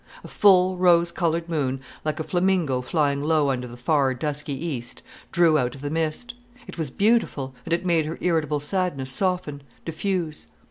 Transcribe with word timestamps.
A 0.23 0.27
full, 0.27 0.77
rose 0.77 1.11
coloured 1.11 1.47
moon, 1.47 1.79
like 2.03 2.19
a 2.19 2.23
flamingo 2.23 2.81
flying 2.81 3.21
low 3.21 3.51
under 3.51 3.67
the 3.67 3.77
far, 3.77 4.15
dusky 4.15 4.53
east, 4.53 5.03
drew 5.31 5.59
out 5.59 5.75
of 5.75 5.81
the 5.81 5.91
mist. 5.91 6.33
It 6.65 6.75
was 6.75 6.89
beautiful, 6.89 7.53
and 7.67 7.71
it 7.71 7.85
made 7.85 8.07
her 8.07 8.17
irritable 8.19 8.61
sadness 8.61 9.11
soften, 9.11 9.61
diffuse. 9.85 10.47